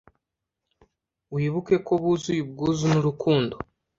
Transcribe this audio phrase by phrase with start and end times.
[1.33, 3.55] wibuke ko buzuye ubwuzu n'urukundo